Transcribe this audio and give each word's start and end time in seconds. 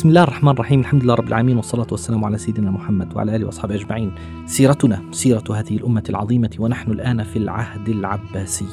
بسم 0.00 0.08
الله 0.08 0.22
الرحمن 0.22 0.50
الرحيم. 0.50 0.80
الحمد 0.80 1.04
لله 1.04 1.14
رب 1.14 1.28
العالمين 1.28 1.56
والصلاة 1.56 1.86
والسلام 1.90 2.24
على 2.24 2.38
سيدنا 2.38 2.70
محمد 2.70 3.16
وعلى 3.16 3.36
آله 3.36 3.46
وأصحابه 3.46 3.74
أجمعين. 3.74 4.12
سيرتنا 4.46 5.02
سيرة 5.10 5.44
هذه 5.50 5.76
الأمة 5.76 6.02
العظيمة 6.08 6.50
ونحن 6.58 6.90
الآن 6.90 7.22
في 7.22 7.36
العهد 7.36 7.88
العباسي. 7.88 8.66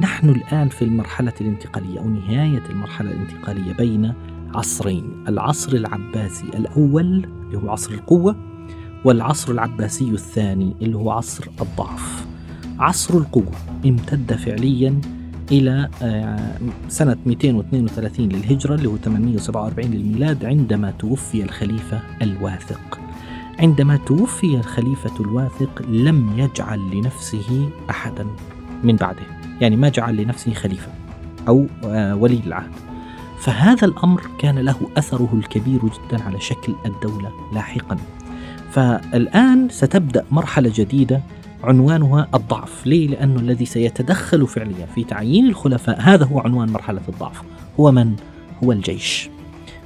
نحن 0.00 0.28
الآن 0.28 0.68
في 0.68 0.82
المرحلة 0.82 1.32
الانتقالية 1.40 2.00
أو 2.00 2.08
نهاية 2.08 2.62
المرحلة 2.70 3.10
الانتقالية 3.10 3.72
بين 3.72 4.12
عصرين. 4.54 5.24
العصر 5.28 5.72
العباسي 5.72 6.44
الأول 6.44 7.26
اللي 7.46 7.58
هو 7.58 7.70
عصر 7.70 7.92
القوة 7.92 8.36
والعصر 9.04 9.52
العباسي 9.52 10.10
الثاني 10.10 10.74
اللي 10.82 10.96
هو 10.96 11.10
عصر 11.10 11.44
الضعف. 11.60 12.26
عصر 12.78 13.18
القوة 13.18 13.52
امتد 13.86 14.32
فعليا 14.32 15.00
إلى 15.52 15.88
آه، 16.02 16.58
سنة 16.88 17.16
232 17.26 18.28
للهجرة 18.28 18.74
اللي 18.74 18.88
هو 18.88 18.96
847 18.96 19.90
للميلاد 19.90 20.44
عندما 20.44 20.90
توفي 20.90 21.42
الخليفة 21.42 22.00
الواثق. 22.22 23.00
عندما 23.58 23.96
توفي 23.96 24.56
الخليفة 24.56 25.20
الواثق 25.20 25.82
لم 25.88 26.38
يجعل 26.38 26.80
لنفسه 26.94 27.68
أحدا 27.90 28.26
من 28.84 28.96
بعده. 28.96 29.22
يعني 29.60 29.76
ما 29.76 29.88
جعل 29.88 30.16
لنفسه 30.16 30.54
خليفة 30.54 30.88
أو 31.48 31.66
آه، 31.84 32.16
ولي 32.16 32.40
العهد. 32.46 32.70
فهذا 33.40 33.84
الأمر 33.86 34.22
كان 34.38 34.58
له 34.58 34.76
أثره 34.96 35.30
الكبير 35.34 35.80
جدا 35.80 36.22
على 36.22 36.40
شكل 36.40 36.74
الدولة 36.86 37.30
لاحقا. 37.54 37.96
فالآن 38.70 39.68
ستبدأ 39.68 40.24
مرحلة 40.30 40.72
جديدة 40.74 41.20
عنوانها 41.66 42.28
الضعف 42.34 42.86
ليه؟ 42.86 43.08
لأنه 43.08 43.40
الذي 43.40 43.64
سيتدخل 43.64 44.46
فعليا 44.46 44.86
في 44.94 45.04
تعيين 45.04 45.46
الخلفاء 45.48 46.00
هذا 46.00 46.24
هو 46.24 46.40
عنوان 46.40 46.68
مرحلة 46.68 47.00
الضعف 47.08 47.42
هو 47.80 47.92
من؟ 47.92 48.16
هو 48.64 48.72
الجيش 48.72 49.30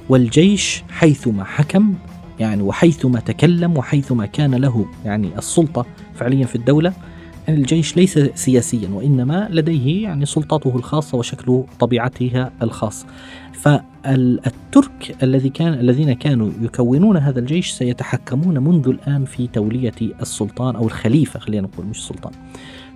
والجيش 0.09 0.83
حيثما 0.89 1.43
حكم 1.43 1.93
يعني 2.39 2.61
وحيثما 2.61 3.19
تكلم 3.19 3.77
وحيثما 3.77 4.25
كان 4.25 4.55
له 4.55 4.85
يعني 5.05 5.37
السلطة 5.37 5.85
فعليا 6.15 6.45
في 6.45 6.55
الدولة 6.55 6.93
الجيش 7.49 7.97
ليس 7.97 8.19
سياسيا 8.19 8.89
وإنما 8.89 9.47
لديه 9.51 10.03
يعني 10.03 10.25
سلطته 10.25 10.75
الخاصة 10.75 11.17
وشكل 11.17 11.63
طبيعتها 11.79 12.51
الخاص. 12.61 13.05
فالترك 13.53 15.15
الذي 15.23 15.49
كان 15.49 15.73
الذين 15.73 16.13
كانوا 16.13 16.49
يكونون 16.61 17.17
هذا 17.17 17.39
الجيش 17.39 17.71
سيتحكمون 17.71 18.59
منذ 18.59 18.87
الآن 18.87 19.25
في 19.25 19.47
تولية 19.47 19.93
السلطان 20.21 20.75
أو 20.75 20.85
الخليفة 20.85 21.39
خلينا 21.39 21.67
نقول 21.67 21.85
مش 21.85 21.97
السلطان 21.97 22.33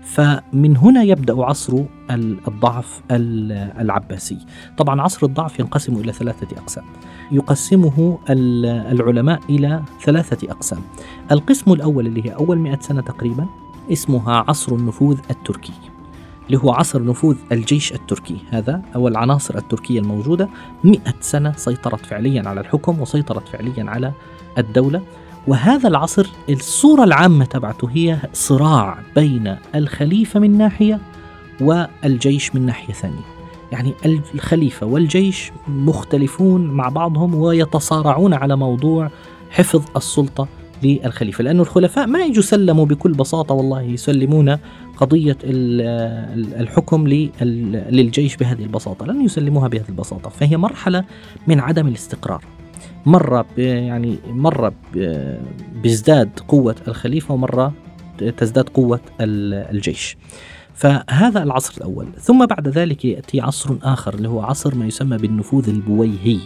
فمن 0.04 0.78
هنا 0.78 1.04
يبدأ 1.04 1.44
عصر 1.44 1.84
الضعف 2.48 3.02
العباسي. 3.12 4.38
طبعا 4.78 5.02
عصر 5.02 5.26
الضعف 5.28 5.60
ينقسم 5.60 5.96
إلى 5.96 6.12
ثلاثة 6.12 6.58
أقسام. 6.58 6.84
يقسمه 7.32 8.20
العلماء 8.30 9.40
إلى 9.50 9.84
ثلاثة 10.04 10.52
أقسام. 10.52 10.80
القسم 11.32 11.74
الأول 11.74 12.08
اللي 12.08 12.26
هي 12.26 12.36
أول 12.36 12.58
مئة 12.58 12.80
سنة 12.80 13.02
تقريبا 13.02 13.48
اسمها 13.92 14.46
عصر 14.48 14.76
النفوذ 14.76 15.18
التركي 15.30 15.74
اللي 16.48 16.58
هو 16.58 16.72
عصر 16.72 17.04
نفوذ 17.04 17.36
الجيش 17.52 17.94
التركي. 17.94 18.38
هذا 18.50 18.82
أو 18.96 19.08
العناصر 19.08 19.58
التركية 19.58 20.00
الموجودة. 20.00 20.50
مئة 20.84 21.14
سنة 21.22 21.54
سيطرت 21.58 22.06
فعليا 22.06 22.50
على 22.50 22.62
الحكم 22.62 23.02
وسيطرت 23.02 23.48
فعليا 23.48 23.86
على 23.90 24.12
الدولة. 24.58 25.02
وهذا 25.48 25.88
العصر 25.88 26.30
الصورة 26.50 27.04
العامة 27.04 27.46
تبعته 27.46 27.90
هي 27.92 28.18
صراع 28.34 28.98
بين 29.16 29.56
الخليفة 29.76 30.40
من 30.40 30.58
ناحية 30.58 31.00
والجيش 31.62 32.56
من 32.56 32.66
ناحية 32.66 32.94
ثانية. 32.94 33.26
يعني 33.72 33.94
الخليفة 34.06 34.86
والجيش 34.86 35.52
مختلفون 35.68 36.68
مع 36.68 36.90
بعضهم 36.90 37.36
ويتصارعون 37.36 38.34
على 38.34 38.56
موضوع 38.56 39.10
حفظ 39.50 39.84
السلطة 39.96 40.48
للخليفة 40.84 41.44
لأن 41.44 41.60
الخلفاء 41.60 42.08
ما 42.08 42.20
يجوا 42.20 42.44
سلموا 42.44 42.86
بكل 42.86 43.12
بساطة 43.12 43.56
والله 43.56 43.82
يسلمون 43.82 44.58
قضية 44.98 45.38
الحكم 45.44 47.08
للجيش 47.08 48.36
بهذه 48.36 48.64
البساطة 48.64 49.06
لن 49.06 49.22
يسلموها 49.22 49.68
بهذه 49.68 49.90
البساطة 49.90 50.30
فهي 50.30 50.58
مرحلة 50.58 51.04
من 51.48 51.60
عدم 51.60 51.88
الاستقرار 51.88 52.44
مرة 53.06 53.46
يعني 53.58 54.18
مرة 54.28 54.74
بيزداد 55.84 56.30
قوة 56.48 56.76
الخليفة 56.88 57.34
ومرة 57.34 57.74
تزداد 58.38 58.70
قوة 58.70 59.00
الجيش. 59.22 60.18
فهذا 60.74 61.44
العصر 61.44 61.74
الأول 61.78 62.08
ثم 62.20 62.46
بعد 62.46 62.68
ذلك 62.68 63.06
يأتي 63.06 63.42
عصر 63.42 63.76
آخر 63.84 64.14
اللي 64.14 64.30
هو 64.30 64.42
عصر 64.42 64.76
ما 64.76 64.86
يسمى 64.86 65.18
بالنفوذ 65.18 65.70
البويهي. 65.70 66.40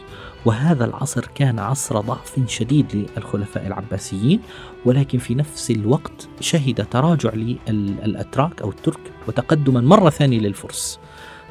وهذا 0.45 0.85
العصر 0.85 1.25
كان 1.35 1.59
عصر 1.59 1.99
ضعف 1.99 2.39
شديد 2.47 3.07
للخلفاء 3.17 3.67
العباسيين 3.67 4.39
ولكن 4.85 5.17
في 5.17 5.35
نفس 5.35 5.71
الوقت 5.71 6.27
شهد 6.39 6.85
تراجع 6.91 7.29
للأتراك 7.69 8.61
أو 8.61 8.69
الترك 8.69 8.99
وتقدما 9.27 9.81
مرة 9.81 10.09
ثانية 10.09 10.39
للفرس. 10.39 10.99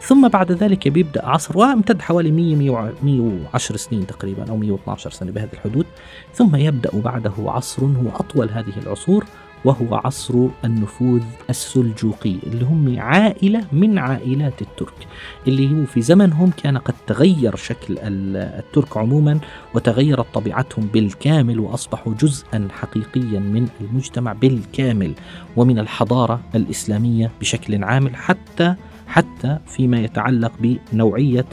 ثم 0.00 0.28
بعد 0.28 0.52
ذلك 0.52 0.88
بيبدأ 0.88 1.26
عصر 1.26 1.58
وامتد 1.58 2.02
حوالي 2.02 2.30
100 2.30 2.92
110 3.02 3.76
سنين 3.76 4.06
تقريبا 4.06 4.50
أو 4.50 4.56
112 4.56 5.10
سنة 5.10 5.30
بهذه 5.30 5.52
الحدود. 5.52 5.86
ثم 6.34 6.56
يبدأ 6.56 6.90
بعده 6.94 7.32
عصر 7.38 7.84
هو 7.84 8.08
أطول 8.14 8.50
هذه 8.50 8.72
العصور 8.82 9.24
وهو 9.64 9.94
عصر 9.94 10.34
النفوذ 10.64 11.22
السلجوقي 11.50 12.36
اللي 12.46 12.64
هم 12.64 13.00
عائلة 13.00 13.64
من 13.72 13.98
عائلات 13.98 14.62
الترك 14.62 15.06
اللي 15.48 15.72
هو 15.72 15.84
في 15.86 16.02
زمنهم 16.02 16.50
كان 16.50 16.78
قد 16.78 16.94
تغير 17.06 17.56
شكل 17.56 17.98
الترك 17.98 18.96
عموما 18.96 19.40
وتغيرت 19.74 20.26
طبيعتهم 20.34 20.86
بالكامل 20.86 21.60
وأصبحوا 21.60 22.14
جزءا 22.14 22.68
حقيقيا 22.70 23.40
من 23.40 23.68
المجتمع 23.80 24.32
بالكامل 24.32 25.12
ومن 25.56 25.78
الحضارة 25.78 26.40
الإسلامية 26.54 27.30
بشكل 27.40 27.84
عام 27.84 28.08
حتى 28.14 28.74
حتى 29.06 29.58
فيما 29.66 30.00
يتعلق 30.00 30.52
بنوعية 30.60 31.46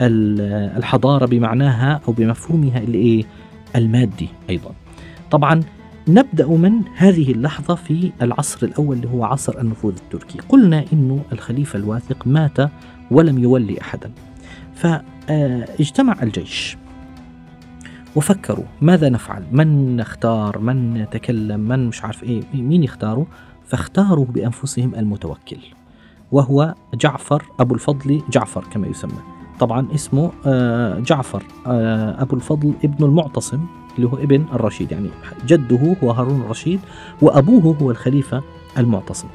الحضارة 0.00 1.26
بمعناها 1.26 2.00
أو 2.08 2.12
بمفهومها 2.12 2.78
اللي 2.78 2.98
إيه 2.98 3.24
المادي 3.76 4.28
أيضا. 4.50 4.70
طبعا 5.30 5.60
نبدأ 6.08 6.46
من 6.46 6.82
هذه 6.96 7.32
اللحظة 7.32 7.74
في 7.74 8.12
العصر 8.22 8.66
الأول 8.66 8.96
اللي 8.96 9.08
هو 9.08 9.24
عصر 9.24 9.60
النفوذ 9.60 9.94
التركي. 9.96 10.38
قلنا 10.48 10.84
إنه 10.92 11.22
الخليفة 11.32 11.78
الواثق 11.78 12.26
مات 12.26 12.70
ولم 13.10 13.38
يولي 13.38 13.80
أحدا. 13.80 14.10
فاجتمع 14.74 16.22
الجيش 16.22 16.76
وفكروا 18.16 18.64
ماذا 18.80 19.08
نفعل؟ 19.08 19.44
من 19.52 19.96
نختار؟ 19.96 20.58
من 20.58 20.94
نتكلم؟ 20.94 21.60
من 21.60 21.86
مش 21.86 22.04
عارف 22.04 22.22
إيه؟ 22.22 22.42
مين 22.54 22.82
يختاروا؟ 22.82 23.24
فاختاروا 23.66 24.24
بأنفسهم 24.24 24.94
المتوكل 24.94 25.58
وهو 26.32 26.74
جعفر 26.94 27.42
أبو 27.60 27.74
الفضل 27.74 28.22
جعفر 28.30 28.64
كما 28.72 28.86
يسمى. 28.86 29.20
طبعا 29.60 29.88
اسمه 29.94 30.32
آه، 30.46 30.98
جعفر 30.98 31.42
آه، 31.66 32.22
أبو 32.22 32.36
الفضل 32.36 32.74
ابن 32.84 33.04
المعتصم. 33.04 33.66
اللي 33.98 34.08
هو 34.08 34.16
ابن 34.16 34.44
الرشيد 34.52 34.92
يعني 34.92 35.10
جده 35.46 35.94
هو 36.02 36.10
هارون 36.10 36.40
الرشيد 36.40 36.80
وأبوه 37.22 37.76
هو 37.82 37.90
الخليفة 37.90 38.42
المعتصم. 38.78 39.28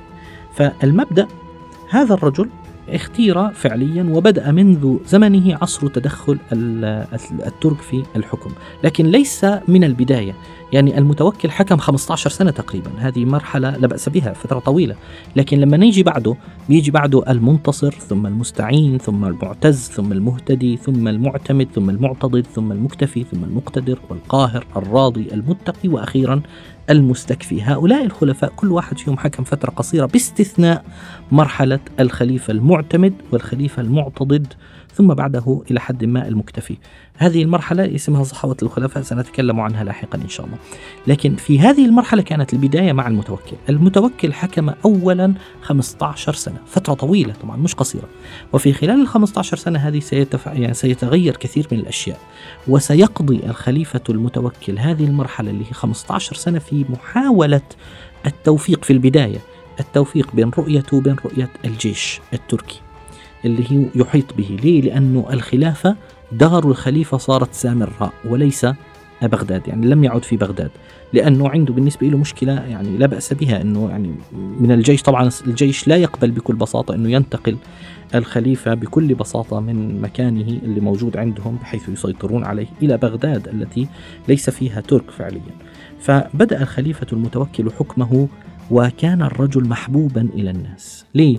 فالمبدأ 0.53 1.27
هذا 1.89 2.13
الرجل 2.13 2.49
اختير 2.89 3.49
فعليا 3.49 4.03
وبدأ 4.03 4.51
منذ 4.51 4.97
زمنه 5.07 5.57
عصر 5.61 5.87
تدخل 5.87 6.37
الترك 7.45 7.81
في 7.81 8.03
الحكم. 8.15 8.51
لكن 8.83 9.05
ليس 9.05 9.45
من 9.67 9.83
البداية. 9.83 10.35
يعني 10.73 10.97
المتوكل 10.97 11.51
حكم 11.51 11.77
15 11.77 12.29
سنة 12.29 12.51
تقريبا. 12.51 12.91
هذه 12.97 13.25
مرحلة 13.25 13.77
لا 13.77 13.87
بأس 13.87 14.09
بها 14.09 14.33
فترة 14.33 14.59
طويلة. 14.59 14.95
لكن 15.35 15.59
لما 15.59 15.77
نيجي 15.77 16.03
بعده 16.03 16.35
بيجي 16.69 16.91
بعده 16.91 17.31
المنتصر 17.31 17.91
ثم 17.91 18.27
المستعين 18.27 18.97
ثم 18.97 19.25
المعتز 19.25 19.89
ثم 19.89 20.11
المهتدي 20.11 20.77
ثم 20.77 21.07
المعتمد 21.07 21.67
ثم 21.75 21.89
المعتضد 21.89 22.45
ثم 22.55 22.71
المكتفي 22.71 23.23
ثم 23.23 23.43
المقتدر 23.43 23.99
والقاهر 24.09 24.65
الراضي 24.75 25.27
المتقي 25.33 25.89
وأخيرا 25.89 26.41
المستكفي. 26.89 27.61
هؤلاء 27.61 28.05
الخلفاء 28.05 28.53
كل 28.55 28.71
واحد 28.71 28.97
فيهم 28.97 29.17
حكم 29.17 29.43
فترة 29.43 29.69
قصيرة 29.69 30.05
باستثناء 30.05 30.85
مرحلة 31.31 31.79
الخليفة 31.99 32.51
المعتمد 32.51 33.13
والخليفة 33.31 33.81
المعتضد 33.81 34.53
ثم 34.93 35.07
بعده 35.07 35.61
إلى 35.71 35.79
حد 35.79 36.05
ما 36.05 36.27
المكتفي. 36.27 36.77
هذه 37.17 37.43
المرحلة 37.43 37.95
اسمها 37.95 38.23
صحوة 38.23 38.57
الخلفاء 38.63 39.03
سنتكلم 39.03 39.59
عنها 39.59 39.83
لاحقا 39.83 40.17
إن 40.17 40.29
شاء 40.29 40.45
الله. 40.45 40.57
لكن 41.07 41.35
في 41.35 41.59
هذه 41.59 41.85
المرحلة 41.85 42.21
كانت 42.21 42.53
البداية 42.53 42.93
مع 42.93 43.07
المتوكل. 43.07 43.55
المتوكل 43.69 44.33
حكم 44.33 44.69
أولا 44.85 45.33
15 45.61 46.33
سنة 46.33 46.57
فترة 46.67 46.93
طويلة 46.93 47.33
طبعا 47.43 47.57
مش 47.57 47.75
قصيرة. 47.75 48.07
وفي 48.53 48.73
خلال 48.73 49.01
ال 49.01 49.07
15 49.07 49.57
سنة 49.57 49.79
هذه 49.79 49.99
سيتف... 49.99 50.45
يعني 50.47 50.73
سيتغير 50.73 51.37
كثير 51.37 51.67
من 51.71 51.79
الأشياء. 51.79 52.19
وسيقضي 52.67 53.39
الخليفة 53.45 54.01
المتوكل 54.09 54.79
هذه 54.79 55.05
المرحلة 55.05 55.51
اللي 55.51 55.65
هي 55.65 55.73
15 55.73 56.35
سنة 56.35 56.59
في 56.59 56.85
محاولة 56.89 57.61
التوفيق 58.25 58.83
في 58.83 58.93
البداية. 58.93 59.52
التوفيق 59.79 60.35
بين 60.35 60.51
رؤيته 60.57 60.97
وبين 60.97 61.15
رؤية 61.25 61.49
الجيش 61.65 62.21
التركي 62.33 62.81
اللي 63.45 63.71
هي 63.71 63.85
يحيط 63.95 64.33
به. 64.37 64.57
ليه؟ 64.63 64.81
لأنه 64.81 65.27
الخلافة 65.31 65.95
دار 66.31 66.67
الخليفة 66.67 67.17
صارت 67.17 67.53
سامراء 67.53 68.13
وليس 68.25 68.67
بغداد 69.21 69.67
يعني 69.67 69.87
لم 69.87 70.03
يعد 70.03 70.23
في 70.23 70.37
بغداد. 70.37 70.71
لأنه 71.13 71.49
عنده 71.49 71.73
بالنسبة 71.73 72.07
له 72.07 72.17
مشكلة 72.17 72.53
يعني 72.53 72.97
لا 72.97 73.05
بأس 73.05 73.33
بها 73.33 73.61
أنه 73.61 73.89
يعني 73.89 74.15
من 74.59 74.71
الجيش 74.71 75.01
طبعا 75.01 75.29
الجيش 75.47 75.87
لا 75.87 75.95
يقبل 75.95 76.31
بكل 76.31 76.55
بساطة 76.55 76.95
أنه 76.95 77.11
ينتقل 77.11 77.57
الخليفة 78.15 78.73
بكل 78.73 79.13
بساطة 79.13 79.59
من 79.59 80.01
مكانه 80.01 80.41
اللي 80.41 80.79
موجود 80.79 81.17
عندهم 81.17 81.55
بحيث 81.55 81.89
يسيطرون 81.89 82.43
عليه 82.43 82.67
إلى 82.81 82.97
بغداد 82.97 83.47
التي 83.47 83.87
ليس 84.27 84.49
فيها 84.49 84.81
ترك 84.81 85.11
فعليا. 85.11 85.41
فبدأ 85.99 86.61
الخليفة 86.61 87.07
المتوكل 87.13 87.71
حكمه 87.71 88.27
وكان 88.73 89.21
الرجل 89.21 89.67
محبوبا 89.67 90.21
إلى 90.21 90.49
الناس. 90.49 91.05
ليه؟ 91.15 91.37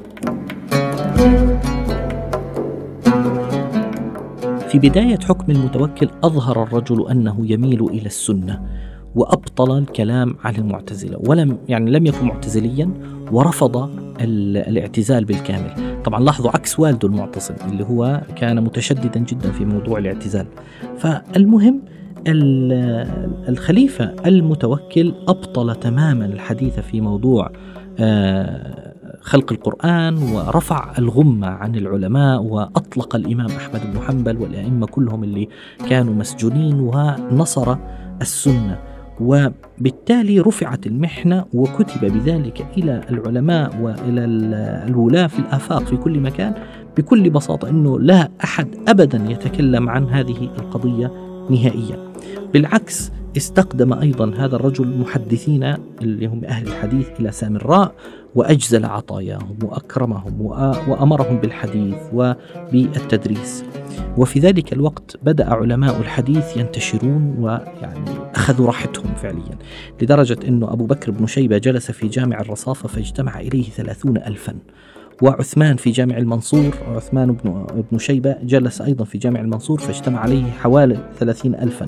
في 4.68 4.78
بداية 4.78 5.18
حكم 5.18 5.52
المتوكل 5.52 6.08
أظهر 6.24 6.62
الرجل 6.62 7.08
أنه 7.10 7.36
يميل 7.52 7.84
إلى 7.84 8.06
السنة 8.06 8.62
وأبطل 9.14 9.78
الكلام 9.78 10.36
عن 10.44 10.54
المعتزلة 10.54 11.18
ولم 11.26 11.58
يعني 11.68 11.90
لم 11.90 12.06
يكن 12.06 12.26
معتزليا 12.26 12.90
ورفض 13.32 13.90
الاعتزال 14.20 15.24
بالكامل. 15.24 16.02
طبعا 16.04 16.20
لاحظوا 16.20 16.50
عكس 16.50 16.80
والده 16.80 17.08
المعتصم 17.08 17.54
اللي 17.70 17.84
هو 17.84 18.22
كان 18.36 18.64
متشددا 18.64 19.20
جدا 19.20 19.50
في 19.50 19.64
موضوع 19.64 19.98
الاعتزال. 19.98 20.46
فالمهم 20.98 21.82
الخليفة 23.48 24.14
المتوكل 24.26 25.14
أبطل 25.28 25.74
تماما 25.74 26.24
الحديث 26.24 26.80
في 26.80 27.00
موضوع 27.00 27.50
آه، 27.98 28.94
خلق 29.20 29.52
القرآن 29.52 30.18
ورفع 30.18 30.92
الغمة 30.98 31.46
عن 31.46 31.76
العلماء 31.76 32.42
وأطلق 32.42 33.16
الإمام 33.16 33.46
أحمد 33.46 33.80
بن 33.92 34.00
حنبل 34.00 34.36
والأئمة 34.36 34.86
كلهم 34.86 35.24
اللي 35.24 35.48
كانوا 35.88 36.14
مسجونين 36.14 36.80
ونصر 36.80 37.76
السنة. 38.22 38.78
وبالتالي 39.20 40.40
رفعت 40.40 40.86
المحنة 40.86 41.44
وكتب 41.54 42.00
بذلك 42.00 42.66
إلى 42.78 43.00
العلماء 43.10 43.80
وإلى 43.80 44.24
الولاة 44.88 45.26
في 45.26 45.38
الآفاق 45.38 45.84
في 45.84 45.96
كل 45.96 46.20
مكان 46.20 46.54
بكل 46.96 47.30
بساطة 47.30 47.70
أنه 47.70 48.00
لا 48.00 48.28
أحد 48.44 48.68
أبدا 48.88 49.24
يتكلم 49.28 49.88
عن 49.88 50.08
هذه 50.08 50.50
القضية 50.58 51.12
نهائيا. 51.50 52.13
بالعكس 52.52 53.10
استقدم 53.36 53.92
أيضا 53.92 54.34
هذا 54.36 54.56
الرجل 54.56 54.98
محدثين 54.98 55.74
اللي 56.02 56.26
هم 56.26 56.44
أهل 56.44 56.66
الحديث 56.66 57.08
إلى 57.20 57.32
سامراء 57.32 57.94
وأجزل 58.34 58.84
عطاياهم 58.84 59.58
وأكرمهم 59.62 60.40
وأمرهم 60.88 61.38
بالحديث 61.38 61.96
وبالتدريس. 62.12 63.64
وفي 64.16 64.40
ذلك 64.40 64.72
الوقت 64.72 65.16
بدأ 65.22 65.54
علماء 65.54 66.00
الحديث 66.00 66.56
ينتشرون 66.56 67.34
ويعني 67.38 68.10
أخذوا 68.34 68.66
راحتهم 68.66 69.14
فعليا 69.14 69.58
لدرجة 70.02 70.38
أنه 70.48 70.72
أبو 70.72 70.86
بكر 70.86 71.10
بن 71.10 71.26
شيبة 71.26 71.58
جلس 71.58 71.90
في 71.90 72.08
جامع 72.08 72.40
الرصافة 72.40 72.88
فاجتمع 72.88 73.40
إليه 73.40 73.70
ثلاثون 73.70 74.16
ألفا. 74.16 74.54
وعثمان 75.22 75.76
في 75.76 75.90
جامع 75.90 76.16
المنصور 76.16 76.74
عثمان 76.88 77.32
بن, 77.32 77.66
بن 77.92 77.98
شيبة 77.98 78.36
جلس 78.42 78.80
أيضا 78.80 79.04
في 79.04 79.18
جامع 79.18 79.40
المنصور 79.40 79.78
فاجتمع 79.78 80.20
عليه 80.20 80.44
حوالي 80.50 81.10
ثلاثين 81.18 81.54
ألفا 81.54 81.86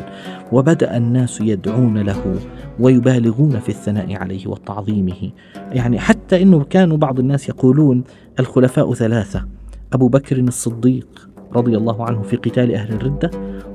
وبدأ 0.52 0.96
الناس 0.96 1.40
يدعون 1.40 1.98
له 1.98 2.40
ويبالغون 2.80 3.60
في 3.60 3.68
الثناء 3.68 4.16
عليه 4.16 4.46
وتعظيمه. 4.46 5.30
يعني 5.72 5.98
حتى 5.98 6.42
أنه 6.42 6.64
كانوا 6.64 6.96
بعض 6.96 7.18
الناس 7.18 7.48
يقولون 7.48 8.04
الخلفاء 8.40 8.94
ثلاثة 8.94 9.44
أبو 9.92 10.08
بكر 10.08 10.38
الصديق 10.38 11.28
رضي 11.52 11.76
الله 11.76 12.04
عنه 12.04 12.22
في 12.22 12.36
قتال 12.36 12.74
أهل 12.74 12.92
الردة 12.92 13.30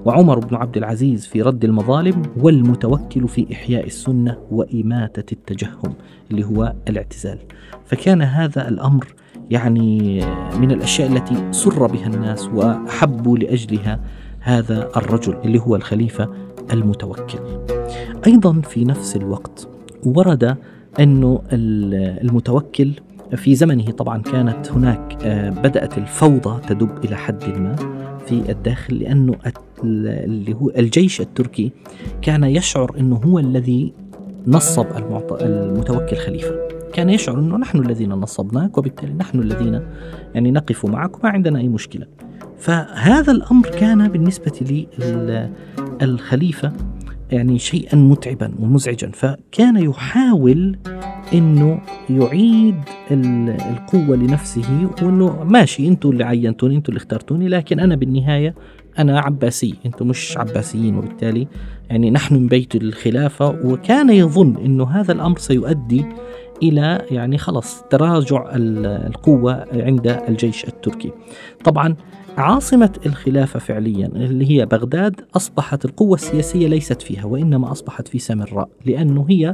وعمر 0.06 0.39
بن 0.39 0.56
عبد 0.56 0.77
العزيز 0.77 1.25
في 1.25 1.42
رد 1.42 1.63
المظالم 1.63 2.21
والمتوكل 2.38 3.27
في 3.27 3.48
إحياء 3.53 3.86
السنة 3.86 4.38
وإماتة 4.51 5.33
التجهم 5.33 5.94
اللي 6.31 6.44
هو 6.44 6.74
الاعتزال. 6.88 7.38
فكان 7.86 8.21
هذا 8.21 8.68
الأمر 8.68 9.07
يعني 9.51 10.21
من 10.59 10.71
الأشياء 10.71 11.12
التي 11.12 11.36
سر 11.51 11.88
بها 11.88 12.07
الناس 12.07 12.48
واحبوا 12.48 13.38
لأجلها 13.38 14.00
هذا 14.39 14.89
الرجل 14.98 15.38
اللي 15.45 15.59
هو 15.59 15.75
الخليفة 15.75 16.30
المتوكل. 16.74 17.39
أيضا 18.27 18.62
في 18.62 18.86
نفس 18.86 19.15
الوقت 19.15 19.68
ورد 20.06 20.57
انه 21.00 21.42
المتوكل 21.51 22.92
في 23.36 23.56
زمنه 23.56 23.92
طبعا 23.92 24.21
كانت 24.21 24.71
هناك 24.71 25.18
آه، 25.24 25.50
بدأت 25.50 25.98
الفوضى 25.98 26.62
تدب 26.68 27.06
إلى 27.06 27.15
حد 27.15 27.44
ما 27.59 27.75
في 28.25 28.51
الداخل 28.51 28.95
لأنه 28.95 29.36
اللي 29.83 30.53
هو 30.53 30.69
الجيش 30.69 31.21
التركي 31.21 31.71
كان 32.21 32.44
يشعر 32.44 32.95
إنه 33.00 33.15
هو 33.15 33.39
الذي 33.39 33.94
نصب 34.48 34.86
المتوكل 35.42 36.15
خليفة 36.15 36.71
كان 36.94 37.10
يشعر 37.10 37.40
أنه 37.40 37.58
نحن 37.58 37.80
الذين 37.80 38.10
نصبناك 38.10 38.78
وبالتالي 38.78 39.14
نحن 39.14 39.40
الذين 39.40 39.82
يعني 40.36 40.52
نقف 40.52 40.86
معك 40.86 41.20
وما 41.20 41.30
عندنا 41.30 41.60
أي 41.60 41.68
مشكلة. 41.68 42.08
فهذا 42.58 43.32
الأمر 43.32 43.70
كان 43.70 44.08
بالنسبة 44.08 44.88
للخليفة 46.02 46.74
يعني 47.32 47.60
شيئا 47.60 47.96
متعبا 47.96 48.52
ومزعجا. 48.60 49.12
فكان 49.14 49.78
يحاول 49.78 50.78
إنه 51.34 51.82
يعيد 52.10 52.76
القوة 53.12 54.16
لنفسه 54.16 54.90
وإنه 55.02 55.44
ماشي 55.44 55.88
أنتم 55.88 56.10
اللي 56.10 56.24
عينتوني 56.24 56.76
أنتم 56.76 56.90
اللي 56.90 56.98
اخترتوني 56.98 57.48
لكن 57.48 57.80
أنا 57.80 57.96
بالنهاية 57.96 58.56
أنا 59.00 59.20
عباسي 59.20 59.75
أنتم 59.86 60.08
مش 60.08 60.38
عباسيين. 60.38 60.98
وبالتالي 60.98 61.48
يعني 61.89 62.12
نحن 62.12 62.36
من 62.36 62.48
بيت 62.48 62.75
الخلافة 62.75 63.50
وكان 63.65 64.10
يظن 64.10 64.58
إنه 64.65 64.84
هذا 64.84 65.12
الأمر 65.12 65.38
سيؤدي 65.38 66.06
إلى 66.63 67.06
يعني 67.12 67.38
خلص 67.38 67.84
تراجع 67.89 68.50
القوة 68.56 69.65
عند 69.74 70.08
الجيش 70.08 70.65
التركي. 70.65 71.12
طبعا 71.63 71.96
عاصمة 72.38 73.00
الخلافة 73.06 73.60
فعليا 73.60 74.08
اللي 74.08 74.51
هي 74.51 74.65
بغداد 74.65 75.22
أصبحت 75.36 75.86
القوة 75.86 76.15
السياسية 76.15 76.68
ليست 76.68 77.01
فيها 77.01 77.25
وإنما 77.25 77.72
أصبحت 77.72 78.08
في 78.08 78.20
سامراء 78.20 78.70
لأنه 78.86 79.25
هي 79.30 79.53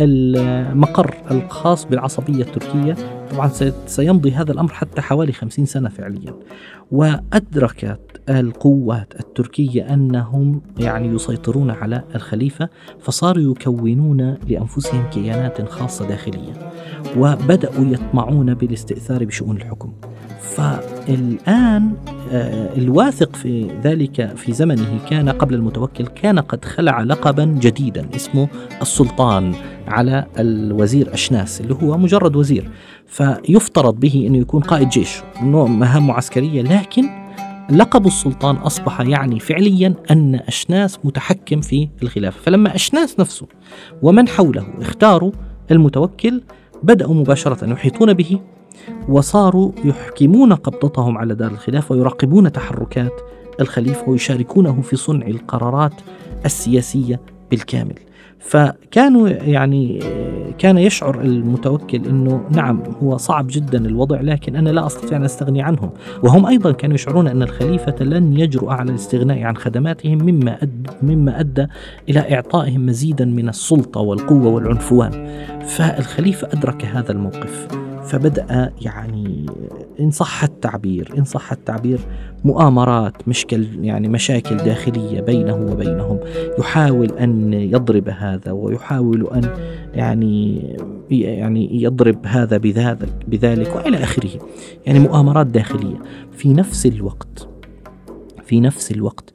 المقر 0.00 1.14
الخاص 1.30 1.84
بالعصبية 1.84 2.42
التركية 2.42 2.96
طبعا 3.30 3.50
سيمضي 3.86 4.32
هذا 4.32 4.52
الأمر 4.52 4.72
حتى 4.72 5.00
حوالي 5.00 5.32
خمسين 5.32 5.66
سنة 5.66 5.88
فعليا 5.88 6.34
وأدركت 6.92 8.00
القوات 8.28 9.20
التركية 9.20 9.94
أنهم 9.94 10.62
يعني 10.78 11.08
يسيطرون 11.08 11.70
على 11.70 12.04
الخليفة 12.14 12.68
فصاروا 13.00 13.42
يكونون 13.52 14.36
لأنفسهم 14.48 15.10
كيانات 15.10 15.68
خاصة 15.68 16.08
داخلية 16.08 16.52
وبدأوا 17.16 17.84
يطمعون 17.84 18.54
بالاستئثار 18.54 19.24
بشؤون 19.24 19.56
الحكم. 19.56 19.92
فالآن 20.40 21.92
آه، 22.32 22.76
الواثق 22.76 23.36
في 23.36 23.70
ذلك 23.82 24.36
في 24.36 24.52
زمنه 24.52 25.00
كان 25.10 25.28
قبل 25.28 25.54
المتوكل 25.54 26.06
كان 26.06 26.38
قد 26.38 26.64
خلع 26.64 27.02
لقبا 27.02 27.44
جديدا 27.44 28.08
اسمه 28.16 28.48
السلطان 28.82 29.54
على 29.88 30.26
الوزير 30.38 31.14
أشناس 31.14 31.60
اللي 31.60 31.74
هو 31.82 31.98
مجرد 31.98 32.36
وزير. 32.36 32.70
فيفترض 33.06 34.00
به 34.00 34.24
أنه 34.26 34.38
يكون 34.38 34.62
قائد 34.62 34.88
جيش 34.88 35.22
مهام 35.42 36.10
عسكرية 36.10 36.62
لكن 36.62 37.25
لقب 37.70 38.06
السلطان 38.06 38.56
أصبح 38.56 39.00
يعني 39.00 39.40
فعليا 39.40 39.94
أن 40.10 40.34
أشناس 40.34 40.98
متحكم 41.04 41.60
في 41.60 41.88
الخلافة. 42.02 42.40
فلما 42.40 42.74
أشناس 42.74 43.20
نفسه 43.20 43.46
ومن 44.02 44.28
حوله 44.28 44.66
اختاروا 44.80 45.32
المتوكل 45.70 46.42
بدأوا 46.82 47.14
مباشرة 47.14 47.72
يحيطون 47.72 48.12
به 48.12 48.40
وصاروا 49.08 49.72
يحكمون 49.84 50.52
قبضتهم 50.52 51.18
على 51.18 51.34
دار 51.34 51.50
الخلافة 51.50 51.94
ويراقبون 51.94 52.52
تحركات 52.52 53.20
الخليفة 53.60 54.08
ويشاركونه 54.08 54.80
في 54.80 54.96
صنع 54.96 55.26
القرارات 55.26 55.94
السياسية 56.44 57.20
بالكامل. 57.50 57.98
فكانوا 58.46 59.28
يعني 59.28 60.00
كان 60.58 60.78
يشعر 60.78 61.20
المتوكل 61.20 62.06
إنه 62.06 62.44
نعم 62.50 62.82
هو 63.02 63.16
صعب 63.16 63.46
جدا 63.50 63.86
الوضع 63.86 64.20
لكن 64.20 64.56
أنا 64.56 64.70
لا 64.70 64.86
أستطيع 64.86 65.18
أن 65.18 65.24
أستغني 65.24 65.62
عنهم. 65.62 65.90
وهم 66.22 66.46
أيضا 66.46 66.72
كانوا 66.72 66.94
يشعرون 66.94 67.28
أن 67.28 67.42
الخليفة 67.42 68.04
لن 68.04 68.40
يجرؤ 68.40 68.68
على 68.68 68.90
الاستغناء 68.90 69.42
عن 69.42 69.56
خدماتهم 69.56 70.18
مما 70.18 70.62
أد 70.62 70.90
مما 71.02 71.40
أدى 71.40 71.66
إلى 72.08 72.34
إعطائهم 72.34 72.86
مزيدا 72.86 73.24
من 73.24 73.48
السلطة 73.48 74.00
والقوة 74.00 74.46
والعنفوان. 74.46 75.10
فالخليفة 75.66 76.48
أدرك 76.52 76.84
هذا 76.84 77.12
الموقف 77.12 77.68
فبدأ 78.06 78.72
يعني 78.82 79.46
إن 80.00 80.10
صح 80.10 80.42
التعبير 80.42 81.12
إن 81.18 81.24
صح 81.24 81.52
التعبير 81.52 81.98
مؤامرات 82.44 83.28
مشكل 83.28 83.84
يعني 83.84 84.08
مشاكل 84.08 84.56
داخلية 84.56 85.20
بينه 85.20 85.54
وبينهم. 85.54 86.20
يحاول 86.58 87.10
أن 87.12 87.52
يضرب 87.52 88.08
هذا 88.08 88.52
ويحاول 88.52 89.26
أن 89.34 89.50
يعني 89.94 90.60
يعني 91.10 91.82
يضرب 91.82 92.26
هذا 92.26 92.56
بذلك 92.56 93.08
بذلك 93.28 93.76
وإلى 93.76 94.02
آخره. 94.02 94.30
يعني 94.86 94.98
مؤامرات 94.98 95.46
داخلية. 95.46 95.96
في 96.32 96.52
نفس 96.52 96.86
الوقت 96.86 97.48
في 98.44 98.60
نفس 98.60 98.92
الوقت 98.92 99.32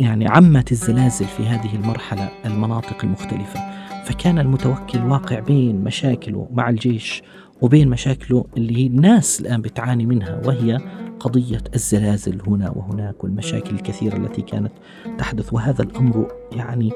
يعني 0.00 0.28
عمت 0.28 0.72
الزلازل 0.72 1.26
في 1.26 1.42
هذه 1.42 1.74
المرحلة 1.74 2.28
المناطق 2.44 3.04
المختلفة. 3.04 3.60
فكان 4.04 4.38
المتوكل 4.38 4.98
واقع 4.98 5.38
بين 5.38 5.84
مشاكله 5.84 6.48
مع 6.52 6.68
الجيش 6.70 7.22
وبين 7.62 7.88
مشاكله 7.88 8.44
اللي 8.56 8.76
هي 8.76 8.86
الناس 8.86 9.40
الآن 9.40 9.62
بتعاني 9.62 10.06
منها 10.06 10.40
وهي 10.46 10.78
قضية 11.20 11.62
الزلازل 11.74 12.38
هنا 12.46 12.70
وهناك 12.70 13.24
والمشاكل 13.24 13.74
الكثيرة 13.74 14.16
التي 14.16 14.42
كانت 14.42 14.72
تحدث. 15.18 15.52
وهذا 15.52 15.82
الأمر 15.82 16.28
يعني 16.52 16.92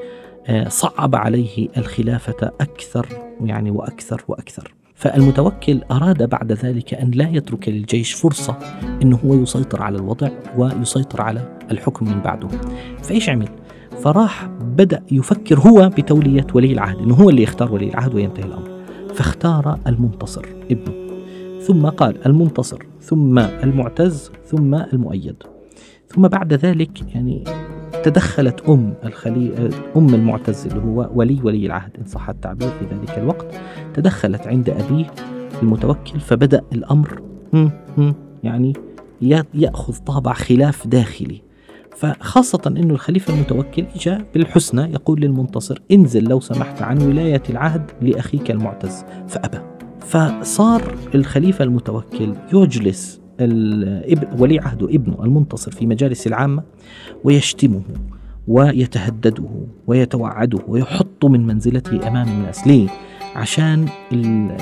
آه، 0.47 0.67
صعب 0.67 1.15
عليه 1.15 1.67
الخلافة 1.77 2.51
أكثر 2.61 3.07
يعني 3.41 3.71
وأكثر 3.71 4.23
وأكثر. 4.27 4.73
فالمتوكل 4.95 5.81
أراد 5.91 6.29
بعد 6.29 6.51
ذلك 6.51 6.93
أن 6.93 7.11
لا 7.11 7.29
يترك 7.29 7.69
للجيش 7.69 8.13
فرصة 8.13 8.57
أنه 9.01 9.19
هو 9.25 9.35
يسيطر 9.35 9.81
على 9.81 9.97
الوضع 9.97 10.29
ويسيطر 10.57 11.21
على 11.21 11.57
الحكم 11.71 12.05
من 12.05 12.21
بعده. 12.21 12.47
فإيش 13.03 13.29
عمل؟ 13.29 13.49
فراح 14.03 14.45
بدأ 14.61 15.03
يفكر 15.11 15.59
هو 15.59 15.89
بتولية 15.89 16.47
ولي 16.53 16.71
العهد 16.73 16.97
أنه 16.97 17.15
هو 17.15 17.29
اللي 17.29 17.43
يختار 17.43 17.73
ولي 17.73 17.89
العهد 17.89 18.15
وينتهي 18.15 18.43
الأمر. 18.45 18.74
فاختار 19.15 19.79
المنتصر 19.87 20.45
ابنه. 20.71 21.05
ثم 21.61 21.85
قال 21.85 22.25
المنتصر 22.25 22.85
ثم 23.01 23.39
المعتز 23.39 24.31
ثم 24.45 24.75
المؤيد. 24.75 25.35
ثم 26.07 26.27
بعد 26.27 26.53
ذلك 26.53 27.15
يعني 27.15 27.43
تدخلت 28.03 28.61
أم 28.69 28.93
الخلي 29.03 29.69
أم 29.95 30.13
المعتز 30.13 30.67
اللي 30.67 30.81
هو 30.81 31.09
ولي 31.15 31.39
ولي 31.43 31.65
العهد 31.65 31.91
إن 31.99 32.05
صح 32.05 32.29
التعبير 32.29 32.69
في 32.69 32.85
ذلك 32.85 33.17
الوقت. 33.17 33.45
تدخلت 33.93 34.47
عند 34.47 34.69
أبيه 34.69 35.05
المتوكل 35.61 36.19
فبدأ 36.19 36.61
الأمر 36.73 37.21
يعني 38.43 38.73
يأخذ 39.53 39.97
طابع 39.97 40.33
خلاف 40.33 40.87
داخلي. 40.87 41.41
فخاصة 41.95 42.61
أنه 42.67 42.93
الخليفة 42.93 43.33
المتوكل 43.33 43.85
جاء 43.99 44.25
بالحسنى 44.33 44.81
يقول 44.93 45.21
للمنتصر 45.21 45.81
انزل 45.91 46.23
لو 46.23 46.39
سمحت 46.39 46.81
عن 46.81 47.01
ولاية 47.01 47.43
العهد 47.49 47.91
لأخيك 48.01 48.51
المعتز. 48.51 49.03
فأبى. 49.27 49.57
فصار 49.99 50.95
الخليفة 51.15 51.63
المتوكل 51.63 52.33
يجلس 52.53 53.21
ولي 54.39 54.59
عهده 54.59 54.87
ابنه 54.87 55.23
المنتصر 55.23 55.71
في 55.71 55.85
مجالس 55.85 56.27
العامة 56.27 56.63
ويشتمه 57.23 57.81
ويتهدده 58.47 59.49
ويتوعده 59.87 60.59
ويحط 60.67 61.25
من 61.25 61.47
منزلته 61.47 62.07
أمام 62.07 62.27
الناس. 62.27 62.67
ليه؟ 62.67 62.89
عشان 63.35 63.85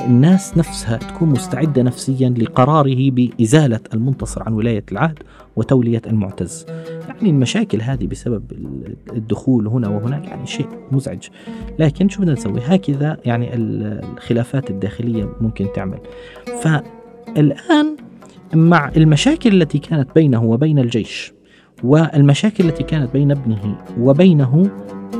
الناس 0.07 0.57
نفسها 0.57 0.97
تكون 0.97 1.29
مستعدة 1.29 1.83
نفسيا 1.83 2.29
لقراره 2.29 3.11
بإزالة 3.11 3.79
المنتصر 3.93 4.43
عن 4.43 4.53
ولاية 4.53 4.83
العهد 4.91 5.19
وتولية 5.55 6.01
المعتز. 6.07 6.65
يعني 7.07 7.29
المشاكل 7.29 7.81
هذه 7.81 8.07
بسبب 8.07 8.51
الدخول 9.13 9.67
هنا 9.67 9.87
وهناك 9.87 10.27
يعني 10.27 10.47
شيء 10.47 10.67
مزعج. 10.91 11.27
لكن 11.79 12.09
شو 12.09 12.21
بدنا 12.21 12.33
نسوي؟ 12.33 12.61
هكذا 12.65 13.17
يعني 13.25 13.49
الخلافات 13.53 14.69
الداخلية 14.69 15.29
ممكن 15.41 15.67
تعمل. 15.75 15.99
فالآن 16.61 17.97
مع 18.53 18.91
المشاكل 18.97 19.61
التي 19.61 19.79
كانت 19.79 20.09
بينه 20.15 20.43
وبين 20.43 20.79
الجيش 20.79 21.33
والمشاكل 21.83 22.65
التي 22.65 22.83
كانت 22.83 23.13
بين 23.13 23.31
ابنه 23.31 23.77
وبينه 23.99 24.69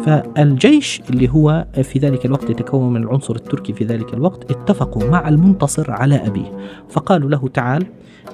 فالجيش 0.06 1.02
اللي 1.10 1.30
هو 1.30 1.66
في 1.84 2.00
ذلك 2.00 2.26
الوقت 2.26 2.50
يتكون 2.50 2.94
من 2.94 3.04
العنصر 3.04 3.36
التركي 3.36 3.74
في 3.74 3.84
ذلك 3.84 4.14
الوقت 4.14 4.52
اتفقوا 4.52 5.10
مع 5.10 5.30
المنتصر 5.30 5.92
على 5.92 6.16
أبيه. 6.16 6.52
فقالوا 6.90 7.30
له 7.30 7.48
تعال 7.48 7.86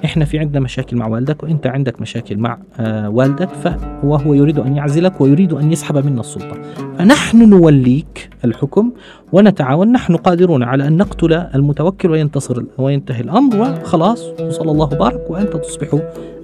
إحنا 0.04 0.24
في 0.24 0.38
عندنا 0.38 0.60
مشاكل 0.60 0.96
مع 0.96 1.06
والدك 1.06 1.42
وإنت 1.42 1.66
عندك 1.66 2.00
مشاكل 2.00 2.36
مع 2.36 2.58
آه 2.80 3.08
والدك 3.10 3.78
وهو 4.04 4.34
يريد 4.34 4.58
أن 4.58 4.76
يعزلك 4.76 5.20
ويريد 5.20 5.52
أن 5.52 5.72
يسحب 5.72 6.06
منا 6.06 6.20
السلطة. 6.20 6.62
فنحن 6.98 7.48
نوليك 7.50 8.30
الحكم 8.44 8.92
ونتعاون 9.32 9.92
نحن 9.92 10.16
قادرون 10.16 10.62
على 10.62 10.86
أن 10.86 10.96
نقتل 10.96 11.32
المتوكل 11.32 12.10
وينتصر 12.10 12.62
وينتهي 12.78 13.20
الأمر 13.20 13.60
وخلاص 13.60 14.24
وصلى 14.40 14.70
الله 14.70 14.86
بارك 14.86 15.30
وأنت 15.30 15.56
تصبح 15.56 15.98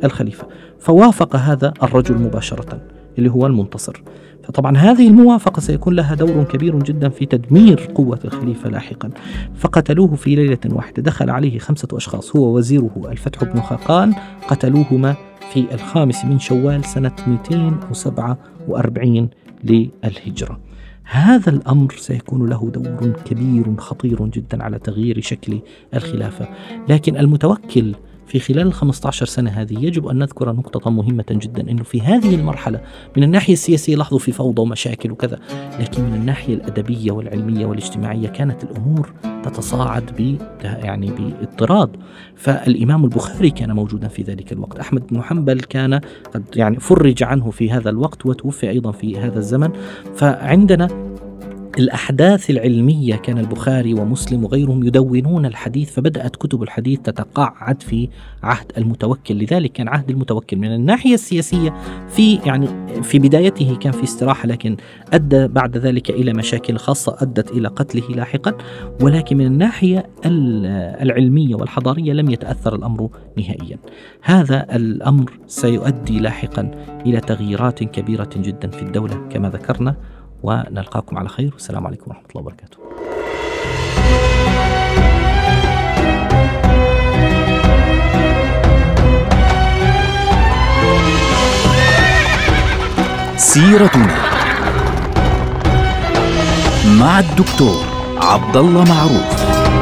الخليفة. 0.04 0.46
فوافق 0.78 1.37
هذا 1.37 1.73
الرجل 1.82 2.14
مباشرة 2.18 2.78
اللي 3.18 3.30
هو 3.30 3.46
المنتصر. 3.46 4.02
فطبعا 4.46 4.76
هذه 4.76 5.08
الموافقة 5.08 5.60
سيكون 5.60 5.94
لها 5.94 6.14
دور 6.14 6.44
كبير 6.44 6.78
جدا 6.78 7.08
في 7.08 7.26
تدمير 7.26 7.90
قوة 7.94 8.18
الخليفة 8.24 8.70
لاحقا. 8.70 9.10
فقتلوه 9.54 10.14
في 10.14 10.34
ليلة 10.34 10.58
واحدة. 10.66 11.02
دخل 11.02 11.30
عليه 11.30 11.58
خمسة 11.58 11.88
أشخاص 11.92 12.36
هو 12.36 12.56
وزيره 12.56 13.02
الفتح 13.10 13.44
بن 13.44 13.60
خاقان 13.60 14.14
قتلوهما 14.48 15.16
في 15.52 15.74
الخامس 15.74 16.24
من 16.24 16.38
شوال 16.38 16.84
سنة 16.84 17.12
247 17.26 19.28
للهجرة. 19.64 20.60
هذا 21.04 21.50
الأمر 21.50 21.94
سيكون 21.96 22.48
له 22.48 22.70
دور 22.70 23.12
كبير 23.24 23.76
خطير 23.78 24.26
جدا 24.26 24.62
على 24.62 24.78
تغيير 24.78 25.20
شكل 25.20 25.58
الخلافة، 25.94 26.48
لكن 26.88 27.16
المتوكل 27.16 27.94
في 28.26 28.38
خلال 28.38 28.66
ال 28.66 28.73
15 28.73 29.26
سنة 29.26 29.50
هذه 29.50 29.85
يجب 29.85 30.06
أن 30.06 30.18
نذكر 30.18 30.52
نقطة 30.52 30.90
مهمة 30.90 31.25
جدا 31.30 31.71
أنه 31.71 31.83
في 31.83 32.00
هذه 32.00 32.35
المرحلة 32.35 32.80
من 33.16 33.23
الناحية 33.23 33.52
السياسية 33.52 33.97
لاحظوا 33.97 34.18
في 34.18 34.33
فوضى 34.33 34.62
ومشاكل 34.62 35.11
وكذا 35.11 35.38
لكن 35.80 36.02
من 36.02 36.14
الناحية 36.14 36.54
الأدبية 36.54 37.12
والعلمية 37.12 37.66
والاجتماعية 37.66 38.28
كانت 38.28 38.64
الأمور 38.64 39.12
تتصاعد 39.42 40.11
ب 40.18 40.37
يعني 40.64 41.11
باضطراد. 41.11 41.97
فالإمام 42.37 43.04
البخاري 43.04 43.50
كان 43.50 43.73
موجودا 43.73 44.09
في 44.09 44.23
ذلك 44.23 44.52
الوقت. 44.52 44.78
أحمد 44.78 45.06
بن 45.06 45.23
حنبل 45.23 45.61
كان 45.61 46.00
قد 46.35 46.45
يعني 46.56 46.80
فرج 46.80 47.23
عنه 47.23 47.50
في 47.50 47.71
هذا 47.71 47.90
الوقت 47.90 48.26
وتوفي 48.26 48.71
أيضا 48.71 48.92
في 48.92 49.18
هذا 49.18 49.38
الزمن. 49.38 49.71
فعندنا 50.16 51.05
الأحداث 51.78 52.50
العلمية 52.50 53.16
كان 53.16 53.38
البخاري 53.38 53.95
ومسلم 53.95 54.45
وغيرهم 54.45 54.85
يدونون 54.85 55.47
الحديث 55.47 55.92
فبدأت 55.92 56.37
كتب 56.37 56.62
الحديث 56.62 57.00
تتقاعد 57.00 57.83
في 57.83 58.09
عهد 58.42 58.73
المتوكل. 58.78 59.35
لذلك 59.35 59.73
كان 59.73 59.88
عهد 59.88 60.11
المتوكل 60.11 60.56
من 60.56 60.75
الناحية 60.75 61.14
السياسية 61.14 61.75
في 62.09 62.35
يعني 62.35 62.68
في 63.02 63.18
بدايته 63.18 63.76
كان 63.76 63.92
في 63.92 64.04
استراحة 64.04 64.47
لكن 64.47 64.76
أدى 65.12 65.47
بعد 65.47 65.76
ذلك 65.76 66.11
إلى 66.11 66.33
مشاكل 66.33 66.76
خاصة 66.76 67.16
أدت 67.21 67.50
إلى 67.50 67.68
قتله 67.68 68.09
لاحقا. 68.09 68.54
ولكن 69.02 69.37
من 69.37 69.47
الناحية 69.47 70.06
العلمية 71.02 71.54
والحضارية 71.54 72.12
لم 72.12 72.30
يتأثر 72.30 72.75
الأمر 72.75 73.09
نهائيا. 73.38 73.78
هذا 74.23 74.76
الأمر 74.76 75.30
سيؤدي 75.47 76.18
لاحقا 76.18 76.71
إلى 77.06 77.21
تغييرات 77.21 77.85
كبيرة 77.85 78.30
جدا 78.37 78.68
في 78.68 78.83
الدولة 78.83 79.28
كما 79.30 79.49
ذكرنا. 79.49 79.97
ونلقاكم 80.46 81.18
على 81.18 81.28
خير. 81.28 81.50
والسلام 81.52 81.86
عليكم 81.86 82.10
ورحمة 82.10 82.24
الله 82.30 82.42
وبركاته. 82.42 82.78
سيرتنا 93.36 94.14
مع 97.00 97.18
الدكتور 97.18 97.84
عبد 98.16 98.56
الله 98.56 98.84
معروف. 98.84 99.75